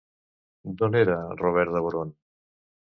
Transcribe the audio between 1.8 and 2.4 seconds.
Boron?